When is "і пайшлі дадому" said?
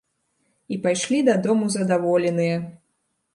0.75-1.69